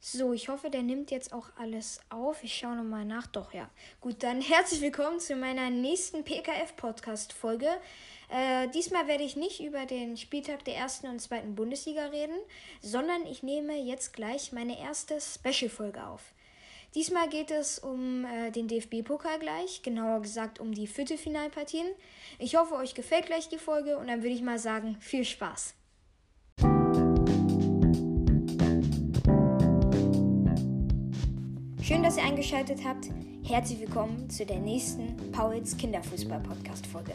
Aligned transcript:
So, 0.00 0.32
ich 0.32 0.48
hoffe, 0.48 0.70
der 0.70 0.82
nimmt 0.82 1.10
jetzt 1.10 1.32
auch 1.32 1.48
alles 1.56 2.00
auf. 2.10 2.44
Ich 2.44 2.54
schaue 2.54 2.76
nochmal 2.76 3.04
nach. 3.04 3.26
Doch, 3.26 3.52
ja. 3.52 3.68
Gut, 4.00 4.22
dann 4.22 4.40
herzlich 4.42 4.80
willkommen 4.80 5.20
zu 5.20 5.34
meiner 5.36 5.70
nächsten 5.70 6.22
PKF-Podcast-Folge. 6.22 7.68
Äh, 8.28 8.68
diesmal 8.68 9.08
werde 9.08 9.24
ich 9.24 9.36
nicht 9.36 9.60
über 9.60 9.86
den 9.86 10.16
Spieltag 10.16 10.64
der 10.64 10.76
ersten 10.76 11.08
und 11.08 11.20
zweiten 11.20 11.54
Bundesliga 11.54 12.06
reden, 12.06 12.36
sondern 12.82 13.26
ich 13.26 13.42
nehme 13.42 13.76
jetzt 13.76 14.12
gleich 14.12 14.52
meine 14.52 14.78
erste 14.78 15.18
Special-Folge 15.20 16.06
auf. 16.06 16.34
Diesmal 16.94 17.28
geht 17.28 17.50
es 17.50 17.78
um 17.78 18.24
äh, 18.24 18.50
den 18.50 18.68
DFB-Pokal 18.68 19.38
gleich, 19.38 19.82
genauer 19.82 20.22
gesagt 20.22 20.60
um 20.60 20.72
die 20.72 20.86
Viertelfinalpartien. 20.86 21.86
Ich 22.38 22.56
hoffe, 22.56 22.74
euch 22.74 22.94
gefällt 22.94 23.26
gleich 23.26 23.48
die 23.48 23.58
Folge 23.58 23.98
und 23.98 24.08
dann 24.08 24.22
würde 24.22 24.34
ich 24.34 24.42
mal 24.42 24.58
sagen, 24.58 24.96
viel 25.00 25.24
Spaß. 25.24 25.74
Schön, 31.86 32.02
dass 32.02 32.16
ihr 32.16 32.24
eingeschaltet 32.24 32.80
habt. 32.84 33.10
Herzlich 33.44 33.78
willkommen 33.78 34.28
zu 34.28 34.44
der 34.44 34.58
nächsten 34.58 35.30
Pauls 35.30 35.76
Kinderfußball-Podcast-Folge. 35.76 37.12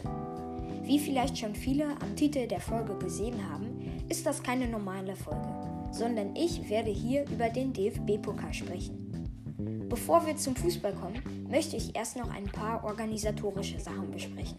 Wie 0.84 0.98
vielleicht 0.98 1.36
schon 1.36 1.54
viele 1.54 1.88
am 2.00 2.16
Titel 2.16 2.46
der 2.46 2.58
Folge 2.60 2.96
gesehen 2.96 3.36
haben, 3.50 4.02
ist 4.08 4.24
das 4.24 4.42
keine 4.42 4.66
normale 4.66 5.14
Folge, 5.14 5.46
sondern 5.90 6.34
ich 6.34 6.70
werde 6.70 6.90
hier 6.90 7.28
über 7.28 7.50
den 7.50 7.74
DFB-Pokal 7.74 8.54
sprechen. 8.54 9.86
Bevor 9.90 10.26
wir 10.26 10.38
zum 10.38 10.56
Fußball 10.56 10.94
kommen, 10.94 11.22
möchte 11.50 11.76
ich 11.76 11.94
erst 11.94 12.16
noch 12.16 12.34
ein 12.34 12.46
paar 12.46 12.82
organisatorische 12.82 13.78
Sachen 13.78 14.10
besprechen. 14.10 14.56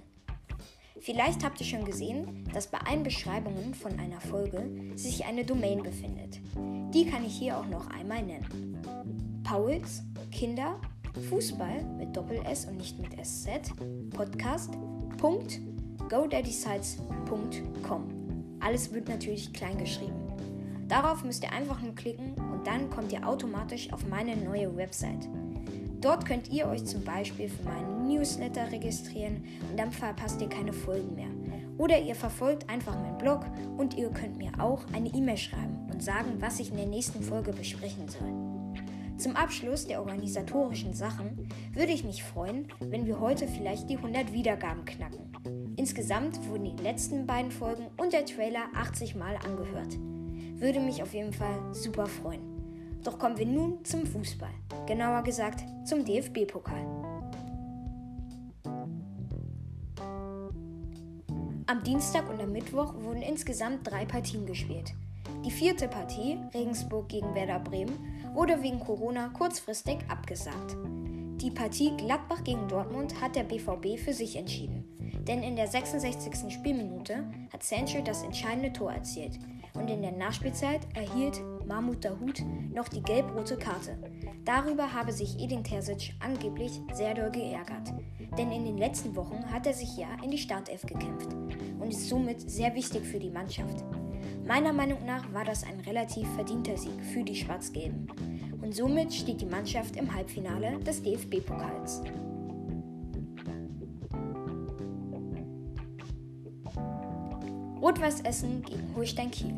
Vielleicht 1.00 1.44
habt 1.44 1.60
ihr 1.60 1.66
schon 1.66 1.86
gesehen, 1.86 2.48
dass 2.54 2.68
bei 2.68 2.78
allen 2.78 3.02
Beschreibungen 3.02 3.74
von 3.74 3.98
einer 3.98 4.22
Folge 4.22 4.70
sich 4.94 5.26
eine 5.26 5.44
Domain 5.44 5.82
befindet. 5.82 6.40
Die 6.94 7.08
kann 7.08 7.26
ich 7.26 7.36
hier 7.36 7.58
auch 7.58 7.68
noch 7.68 7.90
einmal 7.90 8.22
nennen. 8.22 9.33
Pauls 9.44 10.04
Kinder 10.32 10.80
Fußball 11.30 11.84
mit 11.98 12.16
Doppel 12.16 12.42
S 12.46 12.66
und 12.66 12.78
nicht 12.78 13.00
mit 13.00 13.14
SZ 13.24 13.72
Podcast. 14.12 14.72
Alles 18.60 18.94
wird 18.94 19.10
natürlich 19.10 19.54
klein 19.54 19.78
geschrieben. 19.78 20.14
Darauf 20.88 21.24
müsst 21.24 21.44
ihr 21.44 21.52
einfach 21.52 21.82
nur 21.82 21.96
klicken 21.96 22.34
und 22.52 22.66
dann 22.66 22.90
kommt 22.90 23.12
ihr 23.12 23.28
automatisch 23.28 23.92
auf 23.94 24.08
meine 24.08 24.36
neue 24.36 24.76
Website. 24.76 25.28
Dort 26.02 26.26
könnt 26.26 26.50
ihr 26.50 26.68
euch 26.68 26.86
zum 26.86 27.04
Beispiel 27.04 27.50
für 27.50 27.64
meinen 27.64 28.08
Newsletter 28.08 28.72
registrieren 28.72 29.44
und 29.70 29.80
dann 29.80 29.92
verpasst 29.92 30.42
ihr 30.42 30.50
keine 30.50 30.74
Folgen 30.74 31.16
mehr. 31.16 31.30
Oder 31.78 32.02
ihr 32.02 32.16
verfolgt 32.16 32.70
einfach 32.70 32.96
meinen 33.00 33.18
Blog 33.18 33.46
und 33.78 33.98
ihr 33.98 34.10
könnt 34.10 34.38
mir 34.38 34.52
auch 34.60 34.84
eine 34.94 35.10
E-Mail 35.10 35.38
schreiben 35.38 35.90
und 35.92 36.04
sagen, 36.04 36.38
was 36.40 36.60
ich 36.60 36.72
in 36.72 36.78
der 36.78 36.86
nächsten 36.86 37.24
Folge 37.24 37.54
besprechen 37.54 38.08
soll. 38.08 38.34
Zum 39.24 39.38
Abschluss 39.38 39.88
der 39.88 40.02
organisatorischen 40.02 40.94
Sachen 40.94 41.48
würde 41.72 41.94
ich 41.94 42.04
mich 42.04 42.26
freuen, 42.26 42.68
wenn 42.82 43.06
wir 43.06 43.22
heute 43.22 43.48
vielleicht 43.48 43.90
die 43.90 43.96
100 43.96 44.34
Wiedergaben 44.34 44.84
knacken. 44.84 45.32
Insgesamt 45.78 46.46
wurden 46.50 46.76
die 46.76 46.84
letzten 46.84 47.26
beiden 47.26 47.50
Folgen 47.50 47.88
und 47.96 48.12
der 48.12 48.26
Trailer 48.26 48.66
80 48.76 49.16
Mal 49.16 49.38
angehört. 49.38 49.98
Würde 50.60 50.82
mich 50.82 51.02
auf 51.02 51.14
jeden 51.14 51.32
Fall 51.32 51.58
super 51.72 52.06
freuen. 52.06 52.42
Doch 53.06 53.18
kommen 53.18 53.38
wir 53.38 53.46
nun 53.46 53.86
zum 53.86 54.06
Fußball. 54.06 54.52
Genauer 54.88 55.24
gesagt 55.24 55.64
zum 55.86 56.04
DFB-Pokal. 56.04 56.86
Am 61.66 61.84
Dienstag 61.86 62.30
und 62.30 62.42
am 62.42 62.52
Mittwoch 62.52 62.94
wurden 62.96 63.22
insgesamt 63.22 63.90
drei 63.90 64.04
Partien 64.04 64.46
gespielt. 64.46 64.94
Die 65.46 65.52
vierte 65.52 65.88
Partie, 65.88 66.38
Regensburg 66.54 67.08
gegen 67.08 67.34
Werder 67.36 67.60
Bremen, 67.60 68.13
wurde 68.34 68.62
wegen 68.64 68.80
Corona 68.80 69.30
kurzfristig 69.30 70.00
abgesagt. 70.10 70.76
Die 71.42 71.52
Partie 71.52 71.96
Gladbach 71.98 72.44
gegen 72.44 72.68
Dortmund 72.68 73.20
hat 73.22 73.36
der 73.36 73.44
BVB 73.44 74.00
für 74.00 74.14
sich 74.14 74.36
entschieden. 74.36 74.86
Denn 75.28 75.44
in 75.44 75.56
der 75.56 75.68
66. 75.68 76.54
Spielminute 76.54 77.26
hat 77.52 77.64
Sancho 77.64 78.02
das 78.02 78.24
entscheidende 78.24 78.74
Tor 78.74 78.92
erzielt. 78.92 79.40
Und 79.74 79.90
in 79.90 80.02
der 80.02 80.12
Nachspielzeit 80.12 80.82
erhielt 80.96 81.42
Mahmut 81.66 82.04
Dahut 82.06 82.44
noch 82.74 82.88
die 82.88 83.02
gelb-rote 83.02 83.58
Karte. 83.58 83.98
Darüber 84.46 84.94
habe 84.94 85.12
sich 85.12 85.40
Edin 85.40 85.64
Terzic 85.64 86.14
angeblich 86.20 86.82
sehr 86.94 87.14
doll 87.14 87.32
geärgert. 87.32 87.94
Denn 88.38 88.52
in 88.52 88.66
den 88.66 88.78
letzten 88.78 89.16
Wochen 89.16 89.44
hat 89.52 89.66
er 89.66 89.74
sich 89.74 89.96
ja 89.98 90.08
in 90.24 90.32
die 90.32 90.38
Startelf 90.38 90.82
gekämpft 90.84 91.34
und 91.34 91.90
ist 91.90 92.10
somit 92.10 92.50
sehr 92.50 92.74
wichtig 92.76 93.06
für 93.06 93.20
die 93.20 93.32
Mannschaft. 93.32 93.84
Meiner 94.48 94.74
Meinung 94.74 95.06
nach 95.06 95.32
war 95.34 95.46
das 95.46 95.64
ein 95.64 95.80
relativ 95.82 96.28
verdienter 96.36 96.78
Sieg 96.78 97.04
für 97.14 97.24
die 97.24 97.36
Schwarz-Gelben. 97.36 98.08
Und 98.62 98.76
somit 98.76 99.14
steht 99.14 99.42
die 99.42 99.46
Mannschaft 99.46 99.96
im 99.96 100.14
Halbfinale 100.14 100.80
des 100.80 101.02
DFB-Pokals. 101.02 102.02
Rot-Weiß 107.82 108.22
Essen 108.22 108.62
gegen 108.64 108.96
Holstein 108.96 109.30
Kiel. 109.30 109.54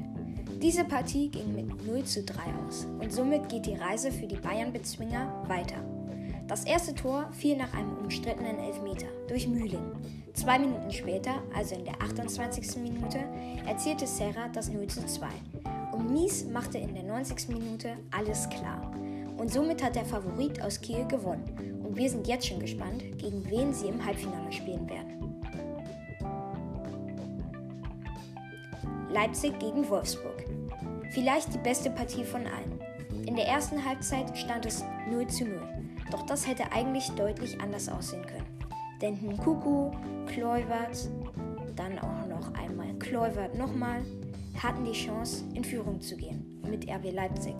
Diese 0.61 0.83
Partie 0.83 1.29
ging 1.29 1.53
mit 1.53 1.85
0 1.85 2.03
zu 2.05 2.23
3 2.23 2.35
aus 2.65 2.87
und 2.99 3.11
somit 3.13 3.49
geht 3.49 3.67
die 3.67 3.75
Reise 3.75 4.11
für 4.11 4.25
die 4.25 4.37
Bayern-Bezwinger 4.37 5.43
weiter. 5.47 5.83
Das 6.47 6.63
erste 6.63 6.95
Tor 6.95 7.29
fiel 7.33 7.57
nach 7.57 7.73
einem 7.73 7.97
umstrittenen 7.97 8.57
Elfmeter 8.57 9.07
durch 9.27 9.47
Mühling. 9.47 10.24
Zwei 10.35 10.59
Minuten 10.59 10.91
später, 10.91 11.41
also 11.55 11.75
in 11.75 11.85
der 11.85 12.01
28. 12.01 12.75
Minute, 12.83 13.19
erzielte 13.65 14.05
Serra 14.05 14.49
das 14.49 14.69
0 14.69 14.85
zu 14.87 15.05
2. 15.05 15.27
Und 15.93 16.11
Mies 16.11 16.45
machte 16.45 16.77
in 16.77 16.93
der 16.93 17.03
90. 17.03 17.47
Minute 17.49 17.95
alles 18.11 18.49
klar. 18.49 18.91
Und 19.37 19.51
somit 19.51 19.81
hat 19.81 19.95
der 19.95 20.03
Favorit 20.03 20.61
aus 20.61 20.81
Kiel 20.81 21.05
gewonnen. 21.07 21.81
Und 21.85 21.95
wir 21.95 22.09
sind 22.09 22.27
jetzt 22.27 22.47
schon 22.47 22.59
gespannt, 22.59 23.01
gegen 23.17 23.49
wen 23.49 23.73
sie 23.73 23.87
im 23.87 24.05
Halbfinale 24.05 24.51
spielen 24.51 24.89
werden. 24.89 25.41
Leipzig 29.09 29.57
gegen 29.59 29.87
Wolfsburg. 29.89 30.43
Vielleicht 31.11 31.53
die 31.53 31.59
beste 31.59 31.89
Partie 31.89 32.25
von 32.25 32.41
allen. 32.45 33.25
In 33.25 33.37
der 33.37 33.47
ersten 33.47 33.83
Halbzeit 33.83 34.37
stand 34.37 34.65
es 34.65 34.83
0 35.09 35.27
zu 35.27 35.45
0. 35.45 35.61
Doch 36.11 36.23
das 36.23 36.45
hätte 36.45 36.73
eigentlich 36.73 37.09
deutlich 37.11 37.59
anders 37.61 37.87
aussehen 37.87 38.25
können. 38.25 38.54
Denn 39.01 39.15
Nkuku, 39.15 39.91
Kluivert, 40.25 41.09
dann 41.75 41.99
auch 41.99 42.27
noch 42.27 42.53
einmal 42.53 42.93
Kluivert 42.99 43.57
nochmal, 43.57 44.01
hatten 44.61 44.85
die 44.85 44.93
Chance, 44.93 45.43
in 45.53 45.63
Führung 45.63 45.99
zu 45.99 46.15
gehen 46.15 46.61
mit 46.69 46.89
RB 46.89 47.11
Leipzig. 47.11 47.55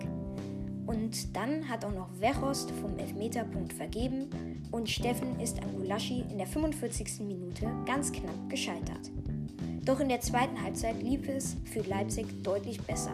Und 0.86 1.36
dann 1.36 1.68
hat 1.68 1.84
auch 1.84 1.92
noch 1.92 2.08
Wechost 2.20 2.70
vom 2.70 2.96
Elfmeterpunkt 2.98 3.72
vergeben 3.72 4.30
und 4.70 4.88
Steffen 4.88 5.38
ist 5.40 5.60
an 5.62 5.72
Gulaschi 5.76 6.24
in 6.30 6.38
der 6.38 6.46
45. 6.46 7.20
Minute 7.20 7.66
ganz 7.84 8.12
knapp 8.12 8.48
gescheitert. 8.48 9.10
Doch 9.84 10.00
in 10.00 10.08
der 10.08 10.20
zweiten 10.20 10.60
Halbzeit 10.62 11.02
lief 11.02 11.28
es 11.28 11.56
für 11.64 11.80
Leipzig 11.80 12.42
deutlich 12.42 12.80
besser, 12.80 13.12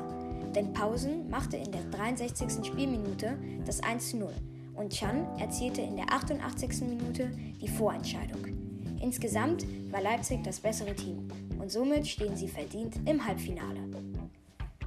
denn 0.55 0.72
Pausen 0.72 1.28
machte 1.28 1.56
in 1.56 1.72
der 1.72 1.82
63. 1.91 2.65
Spielminute 2.65 3.37
das 3.65 3.82
1 3.82 4.11
zu 4.11 4.19
0 4.19 4.32
und 4.75 4.93
Chan 4.93 5.27
erzielte 5.38 5.81
in 5.81 5.97
der 5.97 6.12
88. 6.12 6.83
Minute 6.83 7.31
die 7.60 7.69
Vorentscheidung. 7.69 8.44
Insgesamt 9.00 9.66
war 9.91 10.00
Leipzig 10.00 10.43
das 10.44 10.60
bessere 10.60 10.94
Team 10.94 11.28
und 11.59 11.71
somit 11.71 12.06
stehen 12.06 12.37
sie 12.37 12.49
verdient 12.49 12.94
im 13.06 13.27
Halbfinale. 13.27 13.81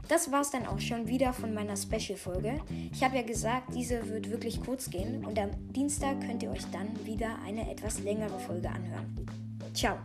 Das 0.07 0.31
war's 0.31 0.51
dann 0.51 0.67
auch 0.67 0.79
schon 0.79 1.07
wieder 1.07 1.33
von 1.33 1.53
meiner 1.53 1.75
Special-Folge. 1.75 2.59
Ich 2.91 3.03
habe 3.03 3.15
ja 3.15 3.23
gesagt, 3.23 3.73
diese 3.73 4.07
wird 4.07 4.29
wirklich 4.29 4.61
kurz 4.61 4.89
gehen 4.89 5.25
und 5.25 5.39
am 5.39 5.49
Dienstag 5.73 6.21
könnt 6.21 6.43
ihr 6.43 6.51
euch 6.51 6.65
dann 6.71 6.89
wieder 7.05 7.39
eine 7.45 7.69
etwas 7.71 8.01
längere 8.01 8.39
Folge 8.39 8.69
anhören. 8.69 9.25
Ciao! 9.73 9.97